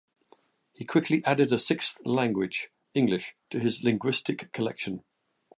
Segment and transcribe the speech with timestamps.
[0.73, 5.03] He quickly added a sixth language- English- to his linguistic collection.